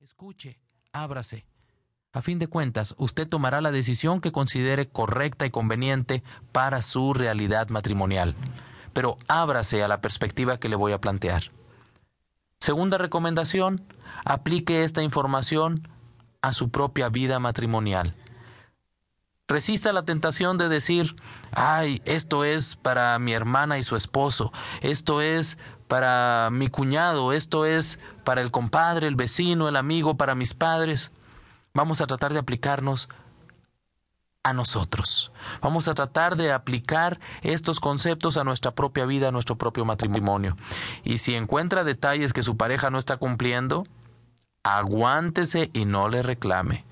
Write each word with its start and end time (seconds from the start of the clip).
Escuche, 0.00 0.58
ábrase. 0.94 1.44
A 2.14 2.22
fin 2.22 2.38
de 2.38 2.46
cuentas, 2.46 2.94
usted 2.96 3.28
tomará 3.28 3.60
la 3.60 3.70
decisión 3.70 4.22
que 4.22 4.32
considere 4.32 4.88
correcta 4.88 5.44
y 5.44 5.50
conveniente 5.50 6.22
para 6.52 6.80
su 6.80 7.12
realidad 7.12 7.68
matrimonial. 7.68 8.34
Pero 8.94 9.18
ábrase 9.28 9.84
a 9.84 9.88
la 9.88 10.00
perspectiva 10.00 10.58
que 10.58 10.70
le 10.70 10.76
voy 10.76 10.92
a 10.92 11.02
plantear. 11.02 11.52
Segunda 12.60 12.96
recomendación, 12.96 13.84
aplique 14.24 14.84
esta 14.84 15.02
información 15.02 15.86
a 16.40 16.54
su 16.54 16.70
propia 16.70 17.10
vida 17.10 17.38
matrimonial. 17.38 18.14
Resista 19.48 19.92
la 19.92 20.06
tentación 20.06 20.56
de 20.56 20.70
decir, 20.70 21.14
ay, 21.52 22.00
esto 22.06 22.44
es 22.44 22.76
para 22.76 23.18
mi 23.18 23.34
hermana 23.34 23.78
y 23.78 23.82
su 23.82 23.96
esposo, 23.96 24.50
esto 24.80 25.20
es 25.20 25.58
para 25.90 26.50
mi 26.52 26.68
cuñado, 26.68 27.32
esto 27.32 27.66
es 27.66 27.98
para 28.22 28.40
el 28.42 28.52
compadre, 28.52 29.08
el 29.08 29.16
vecino, 29.16 29.68
el 29.68 29.74
amigo, 29.74 30.16
para 30.16 30.36
mis 30.36 30.54
padres. 30.54 31.10
Vamos 31.74 32.00
a 32.00 32.06
tratar 32.06 32.32
de 32.32 32.38
aplicarnos 32.38 33.08
a 34.44 34.52
nosotros. 34.52 35.32
Vamos 35.60 35.88
a 35.88 35.94
tratar 35.94 36.36
de 36.36 36.52
aplicar 36.52 37.18
estos 37.42 37.80
conceptos 37.80 38.36
a 38.36 38.44
nuestra 38.44 38.70
propia 38.70 39.04
vida, 39.04 39.28
a 39.28 39.32
nuestro 39.32 39.56
propio 39.58 39.84
matrimonio. 39.84 40.56
Y 41.02 41.18
si 41.18 41.34
encuentra 41.34 41.82
detalles 41.82 42.32
que 42.32 42.44
su 42.44 42.56
pareja 42.56 42.90
no 42.90 42.98
está 42.98 43.16
cumpliendo, 43.16 43.82
aguántese 44.62 45.70
y 45.72 45.86
no 45.86 46.08
le 46.08 46.22
reclame. 46.22 46.84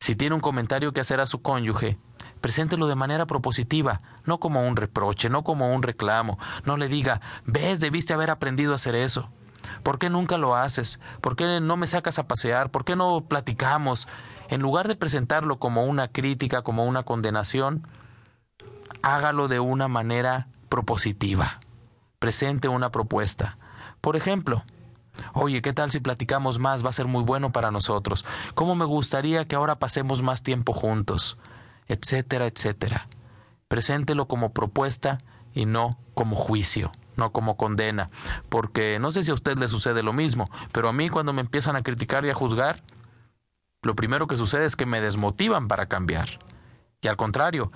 Si 0.00 0.16
tiene 0.16 0.34
un 0.34 0.40
comentario 0.40 0.92
que 0.92 1.00
hacer 1.00 1.20
a 1.20 1.26
su 1.26 1.40
cónyuge, 1.40 1.98
preséntelo 2.42 2.86
de 2.88 2.94
manera 2.94 3.24
propositiva, 3.24 4.02
no 4.26 4.38
como 4.38 4.68
un 4.68 4.76
reproche, 4.76 5.30
no 5.30 5.44
como 5.44 5.74
un 5.74 5.82
reclamo. 5.82 6.38
No 6.66 6.76
le 6.76 6.88
diga, 6.88 7.22
ves, 7.46 7.80
debiste 7.80 8.12
haber 8.12 8.28
aprendido 8.28 8.72
a 8.72 8.74
hacer 8.74 8.94
eso. 8.94 9.30
¿Por 9.82 9.98
qué 9.98 10.10
nunca 10.10 10.36
lo 10.36 10.54
haces? 10.54 11.00
¿Por 11.22 11.36
qué 11.36 11.60
no 11.60 11.76
me 11.78 11.86
sacas 11.86 12.18
a 12.18 12.28
pasear? 12.28 12.70
¿Por 12.70 12.84
qué 12.84 12.96
no 12.96 13.22
platicamos? 13.22 14.08
En 14.48 14.60
lugar 14.60 14.88
de 14.88 14.96
presentarlo 14.96 15.58
como 15.58 15.86
una 15.86 16.08
crítica, 16.08 16.60
como 16.62 16.84
una 16.84 17.04
condenación, 17.04 17.86
hágalo 19.00 19.48
de 19.48 19.60
una 19.60 19.88
manera 19.88 20.48
propositiva. 20.68 21.60
Presente 22.18 22.68
una 22.68 22.90
propuesta. 22.90 23.56
Por 24.02 24.16
ejemplo, 24.16 24.64
Oye, 25.34 25.60
¿qué 25.60 25.74
tal 25.74 25.90
si 25.90 26.00
platicamos 26.00 26.58
más? 26.58 26.84
Va 26.84 26.88
a 26.88 26.94
ser 26.94 27.06
muy 27.06 27.22
bueno 27.22 27.52
para 27.52 27.70
nosotros. 27.70 28.24
¿Cómo 28.54 28.74
me 28.74 28.86
gustaría 28.86 29.46
que 29.46 29.56
ahora 29.56 29.78
pasemos 29.78 30.22
más 30.22 30.42
tiempo 30.42 30.72
juntos? 30.72 31.36
Etcétera, 31.88 32.46
etcétera. 32.46 33.08
Preséntelo 33.68 34.28
como 34.28 34.52
propuesta 34.52 35.18
y 35.54 35.66
no 35.66 35.98
como 36.14 36.36
juicio, 36.36 36.92
no 37.16 37.32
como 37.32 37.56
condena. 37.56 38.10
Porque 38.48 38.98
no 38.98 39.10
sé 39.10 39.22
si 39.22 39.30
a 39.30 39.34
usted 39.34 39.58
le 39.58 39.68
sucede 39.68 40.02
lo 40.02 40.12
mismo, 40.12 40.44
pero 40.72 40.88
a 40.88 40.92
mí 40.92 41.08
cuando 41.08 41.32
me 41.32 41.40
empiezan 41.40 41.76
a 41.76 41.82
criticar 41.82 42.24
y 42.24 42.30
a 42.30 42.34
juzgar, 42.34 42.82
lo 43.82 43.96
primero 43.96 44.26
que 44.26 44.36
sucede 44.36 44.64
es 44.64 44.76
que 44.76 44.86
me 44.86 45.00
desmotivan 45.00 45.68
para 45.68 45.86
cambiar. 45.86 46.38
Y 47.00 47.08
al 47.08 47.16
contrario, 47.16 47.72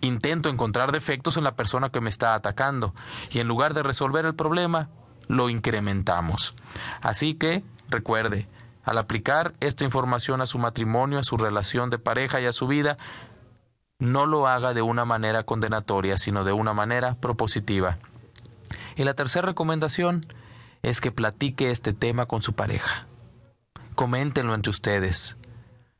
intento 0.00 0.48
encontrar 0.48 0.92
defectos 0.92 1.36
en 1.36 1.44
la 1.44 1.56
persona 1.56 1.90
que 1.90 2.00
me 2.00 2.10
está 2.10 2.34
atacando. 2.34 2.94
Y 3.30 3.40
en 3.40 3.48
lugar 3.48 3.74
de 3.74 3.82
resolver 3.82 4.26
el 4.26 4.34
problema, 4.34 4.90
lo 5.26 5.48
incrementamos. 5.48 6.54
Así 7.00 7.34
que, 7.34 7.64
recuerde, 7.88 8.48
al 8.84 8.98
aplicar 8.98 9.54
esta 9.60 9.84
información 9.84 10.40
a 10.40 10.46
su 10.46 10.58
matrimonio, 10.58 11.18
a 11.18 11.24
su 11.24 11.36
relación 11.36 11.90
de 11.90 11.98
pareja 11.98 12.40
y 12.40 12.46
a 12.46 12.52
su 12.52 12.66
vida, 12.66 12.96
no 13.98 14.26
lo 14.26 14.46
haga 14.46 14.74
de 14.74 14.82
una 14.82 15.04
manera 15.04 15.42
condenatoria, 15.42 16.18
sino 16.18 16.44
de 16.44 16.52
una 16.52 16.72
manera 16.72 17.14
propositiva. 17.16 17.98
Y 18.96 19.04
la 19.04 19.14
tercera 19.14 19.46
recomendación 19.46 20.26
es 20.82 21.00
que 21.00 21.12
platique 21.12 21.70
este 21.70 21.92
tema 21.92 22.26
con 22.26 22.42
su 22.42 22.52
pareja. 22.52 23.06
Coméntenlo 23.94 24.54
entre 24.54 24.70
ustedes. 24.70 25.36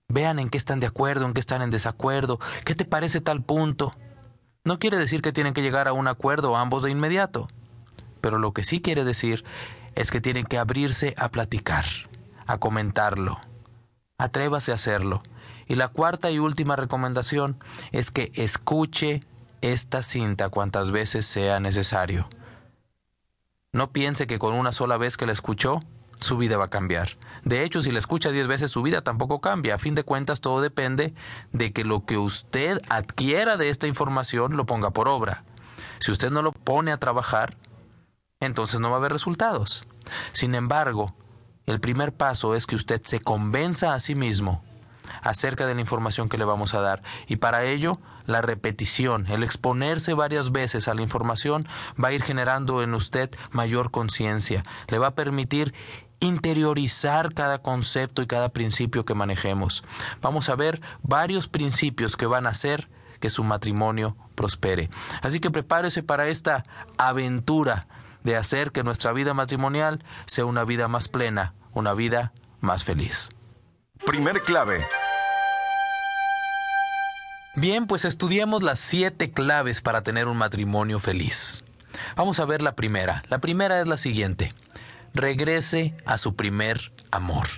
Vean 0.08 0.38
en 0.38 0.48
qué 0.48 0.58
están 0.58 0.80
de 0.80 0.86
acuerdo, 0.86 1.26
en 1.26 1.34
qué 1.34 1.40
están 1.40 1.62
en 1.62 1.70
desacuerdo, 1.70 2.38
qué 2.64 2.74
te 2.74 2.84
parece 2.84 3.20
tal 3.20 3.42
punto. 3.42 3.92
No 4.64 4.78
quiere 4.78 4.96
decir 4.96 5.22
que 5.22 5.32
tienen 5.32 5.54
que 5.54 5.62
llegar 5.62 5.88
a 5.88 5.92
un 5.92 6.08
acuerdo 6.08 6.56
ambos 6.56 6.82
de 6.82 6.90
inmediato 6.90 7.48
pero 8.20 8.38
lo 8.38 8.52
que 8.52 8.64
sí 8.64 8.80
quiere 8.80 9.04
decir 9.04 9.44
es 9.94 10.10
que 10.10 10.20
tienen 10.20 10.44
que 10.44 10.58
abrirse 10.58 11.14
a 11.16 11.30
platicar, 11.30 11.84
a 12.46 12.58
comentarlo. 12.58 13.40
Atrévase 14.18 14.72
a 14.72 14.76
hacerlo. 14.76 15.22
Y 15.68 15.74
la 15.74 15.88
cuarta 15.88 16.30
y 16.30 16.38
última 16.38 16.76
recomendación 16.76 17.58
es 17.92 18.10
que 18.10 18.32
escuche 18.34 19.20
esta 19.60 20.02
cinta 20.02 20.48
cuantas 20.48 20.90
veces 20.90 21.26
sea 21.26 21.60
necesario. 21.60 22.28
No 23.72 23.92
piense 23.92 24.26
que 24.26 24.38
con 24.38 24.54
una 24.54 24.72
sola 24.72 24.96
vez 24.96 25.16
que 25.18 25.26
la 25.26 25.32
escuchó, 25.32 25.80
su 26.20 26.38
vida 26.38 26.56
va 26.56 26.64
a 26.64 26.70
cambiar. 26.70 27.18
De 27.44 27.62
hecho, 27.62 27.82
si 27.82 27.92
la 27.92 27.98
escucha 27.98 28.30
diez 28.30 28.46
veces, 28.46 28.70
su 28.70 28.82
vida 28.82 29.02
tampoco 29.02 29.40
cambia. 29.40 29.74
A 29.74 29.78
fin 29.78 29.94
de 29.94 30.04
cuentas, 30.04 30.40
todo 30.40 30.60
depende 30.60 31.14
de 31.52 31.72
que 31.72 31.84
lo 31.84 32.04
que 32.04 32.16
usted 32.16 32.80
adquiera 32.88 33.56
de 33.56 33.68
esta 33.68 33.86
información 33.86 34.56
lo 34.56 34.66
ponga 34.66 34.90
por 34.90 35.06
obra. 35.06 35.44
Si 36.00 36.10
usted 36.10 36.30
no 36.30 36.42
lo 36.42 36.52
pone 36.52 36.92
a 36.92 36.98
trabajar, 36.98 37.56
entonces 38.40 38.80
no 38.80 38.88
va 38.88 38.96
a 38.96 38.98
haber 38.98 39.12
resultados. 39.12 39.82
Sin 40.32 40.54
embargo, 40.54 41.14
el 41.66 41.80
primer 41.80 42.12
paso 42.12 42.54
es 42.54 42.66
que 42.66 42.76
usted 42.76 43.02
se 43.02 43.20
convenza 43.20 43.94
a 43.94 44.00
sí 44.00 44.14
mismo 44.14 44.64
acerca 45.22 45.66
de 45.66 45.74
la 45.74 45.80
información 45.80 46.28
que 46.28 46.38
le 46.38 46.44
vamos 46.44 46.74
a 46.74 46.80
dar. 46.80 47.02
Y 47.26 47.36
para 47.36 47.64
ello, 47.64 47.98
la 48.26 48.42
repetición, 48.42 49.26
el 49.28 49.42
exponerse 49.42 50.14
varias 50.14 50.52
veces 50.52 50.88
a 50.88 50.94
la 50.94 51.02
información 51.02 51.66
va 52.02 52.08
a 52.08 52.12
ir 52.12 52.22
generando 52.22 52.82
en 52.82 52.94
usted 52.94 53.30
mayor 53.50 53.90
conciencia. 53.90 54.62
Le 54.88 54.98
va 54.98 55.08
a 55.08 55.14
permitir 55.14 55.74
interiorizar 56.20 57.32
cada 57.32 57.58
concepto 57.62 58.22
y 58.22 58.26
cada 58.26 58.50
principio 58.50 59.04
que 59.04 59.14
manejemos. 59.14 59.84
Vamos 60.20 60.48
a 60.48 60.56
ver 60.56 60.80
varios 61.02 61.48
principios 61.48 62.16
que 62.16 62.26
van 62.26 62.46
a 62.46 62.50
hacer 62.50 62.88
que 63.20 63.30
su 63.30 63.44
matrimonio 63.44 64.16
prospere. 64.34 64.90
Así 65.22 65.40
que 65.40 65.50
prepárese 65.50 66.02
para 66.02 66.28
esta 66.28 66.64
aventura 66.96 67.86
de 68.24 68.36
hacer 68.36 68.72
que 68.72 68.82
nuestra 68.82 69.12
vida 69.12 69.34
matrimonial 69.34 70.04
sea 70.26 70.44
una 70.44 70.64
vida 70.64 70.88
más 70.88 71.08
plena, 71.08 71.54
una 71.72 71.94
vida 71.94 72.32
más 72.60 72.84
feliz. 72.84 73.28
Primer 74.04 74.42
clave. 74.42 74.86
Bien, 77.60 77.88
pues 77.88 78.04
estudiamos 78.04 78.62
las 78.62 78.78
siete 78.78 79.32
claves 79.32 79.80
para 79.80 80.02
tener 80.02 80.28
un 80.28 80.36
matrimonio 80.36 81.00
feliz. 81.00 81.64
Vamos 82.14 82.38
a 82.38 82.44
ver 82.44 82.62
la 82.62 82.76
primera. 82.76 83.24
La 83.30 83.40
primera 83.40 83.80
es 83.80 83.88
la 83.88 83.96
siguiente. 83.96 84.54
Regrese 85.12 85.92
a 86.06 86.18
su 86.18 86.36
primer 86.36 86.92
amor. 87.10 87.48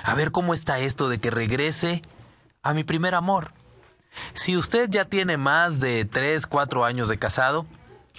A 0.00 0.14
ver 0.14 0.30
cómo 0.30 0.54
está 0.54 0.78
esto 0.78 1.08
de 1.08 1.18
que 1.18 1.32
regrese 1.32 2.02
a 2.62 2.72
mi 2.72 2.84
primer 2.84 3.16
amor. 3.16 3.52
Si 4.32 4.56
usted 4.56 4.88
ya 4.88 5.06
tiene 5.06 5.38
más 5.38 5.80
de 5.80 6.04
3, 6.04 6.46
4 6.46 6.84
años 6.84 7.08
de 7.08 7.18
casado, 7.18 7.66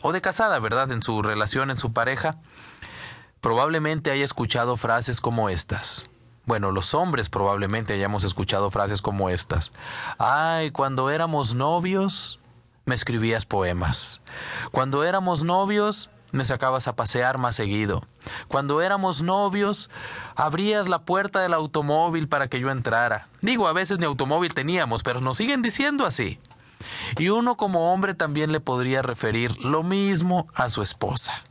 o 0.02 0.12
de 0.12 0.20
casada, 0.20 0.60
¿verdad? 0.60 0.92
En 0.92 1.02
su 1.02 1.22
relación, 1.22 1.72
en 1.72 1.78
su 1.78 1.94
pareja, 1.94 2.42
probablemente 3.40 4.12
haya 4.12 4.26
escuchado 4.26 4.76
frases 4.76 5.22
como 5.22 5.48
estas. 5.48 6.10
Bueno, 6.46 6.72
los 6.72 6.94
hombres 6.94 7.30
probablemente 7.30 7.94
hayamos 7.94 8.24
escuchado 8.24 8.70
frases 8.72 9.02
como 9.02 9.30
estas. 9.30 9.72
Ay, 10.18 10.72
cuando 10.72 11.10
éramos 11.10 11.56
novios, 11.56 12.40
me 12.86 12.96
escribías 12.96 13.46
poemas. 13.46 14.22
Cuando 14.72 15.04
éramos 15.04 15.44
novios, 15.44 16.10
me 16.32 16.46
sacabas 16.46 16.88
a 16.88 16.96
pasear 16.96 17.38
más 17.38 17.56
seguido. 17.56 18.04
Cuando 18.48 18.82
éramos 18.82 19.22
novios, 19.22 19.90
abrías 20.36 20.88
la 20.88 21.04
puerta 21.04 21.42
del 21.42 21.54
automóvil 21.54 22.28
para 22.28 22.48
que 22.48 22.60
yo 22.60 22.70
entrara. 22.70 23.28
Digo, 23.42 23.68
a 23.68 23.74
veces 23.74 23.98
ni 23.98 24.06
automóvil 24.06 24.54
teníamos, 24.54 25.02
pero 25.02 25.22
nos 25.22 25.38
siguen 25.38 25.62
diciendo 25.62 26.06
así. 26.06 26.40
Y 27.18 27.30
uno 27.30 27.58
como 27.58 27.92
hombre 27.94 28.14
también 28.14 28.52
le 28.52 28.60
podría 28.60 29.02
referir 29.02 29.58
lo 29.62 29.82
mismo 29.82 30.48
a 30.54 30.70
su 30.70 30.84
esposa. 30.84 31.44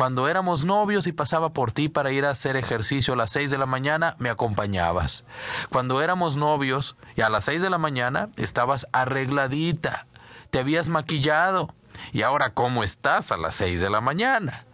Cuando 0.00 0.28
éramos 0.28 0.64
novios 0.64 1.06
y 1.06 1.12
pasaba 1.12 1.50
por 1.50 1.72
ti 1.72 1.90
para 1.90 2.10
ir 2.10 2.24
a 2.24 2.30
hacer 2.30 2.56
ejercicio 2.56 3.12
a 3.12 3.18
las 3.18 3.32
seis 3.32 3.50
de 3.50 3.58
la 3.58 3.66
mañana, 3.66 4.16
me 4.16 4.30
acompañabas. 4.30 5.26
Cuando 5.68 6.00
éramos 6.00 6.38
novios 6.38 6.96
y 7.16 7.20
a 7.20 7.28
las 7.28 7.44
seis 7.44 7.60
de 7.60 7.68
la 7.68 7.76
mañana 7.76 8.30
estabas 8.36 8.86
arregladita, 8.92 10.06
te 10.48 10.58
habías 10.58 10.88
maquillado. 10.88 11.74
Y 12.14 12.22
ahora, 12.22 12.54
¿cómo 12.54 12.82
estás 12.82 13.30
a 13.30 13.36
las 13.36 13.56
seis 13.56 13.82
de 13.82 13.90
la 13.90 14.00
mañana? 14.00 14.64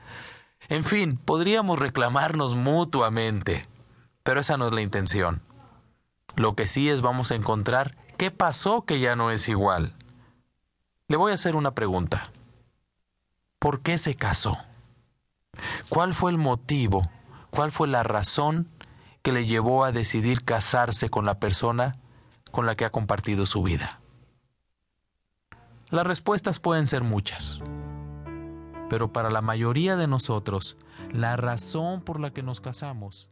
En 0.68 0.84
fin, 0.84 1.16
podríamos 1.16 1.80
reclamarnos 1.80 2.54
mutuamente, 2.54 3.66
pero 4.22 4.38
esa 4.38 4.56
no 4.56 4.68
es 4.68 4.74
la 4.74 4.82
intención. 4.82 5.42
Lo 6.36 6.54
que 6.54 6.68
sí 6.68 6.88
es 6.88 7.00
vamos 7.00 7.32
a 7.32 7.34
encontrar 7.34 7.96
¿Qué 8.16 8.30
pasó 8.30 8.84
que 8.84 9.00
ya 9.00 9.16
no 9.16 9.32
es 9.32 9.48
igual? 9.48 9.92
Le 11.08 11.16
voy 11.16 11.32
a 11.32 11.34
hacer 11.34 11.56
una 11.56 11.74
pregunta. 11.74 12.30
¿Por 13.58 13.80
qué 13.80 13.98
se 13.98 14.14
casó? 14.14 14.56
¿Cuál 15.88 16.14
fue 16.14 16.30
el 16.30 16.38
motivo? 16.38 17.02
¿Cuál 17.50 17.72
fue 17.72 17.88
la 17.88 18.02
razón 18.02 18.68
que 19.22 19.32
le 19.32 19.46
llevó 19.46 19.84
a 19.84 19.92
decidir 19.92 20.44
casarse 20.44 21.08
con 21.08 21.24
la 21.24 21.38
persona 21.38 21.96
con 22.50 22.66
la 22.66 22.74
que 22.74 22.84
ha 22.84 22.90
compartido 22.90 23.46
su 23.46 23.62
vida? 23.62 24.00
Las 25.90 26.06
respuestas 26.06 26.58
pueden 26.58 26.86
ser 26.86 27.02
muchas, 27.02 27.62
pero 28.90 29.12
para 29.12 29.30
la 29.30 29.40
mayoría 29.40 29.96
de 29.96 30.06
nosotros, 30.06 30.76
la 31.12 31.36
razón 31.36 32.02
por 32.02 32.20
la 32.20 32.32
que 32.32 32.42
nos 32.42 32.60
casamos 32.60 33.28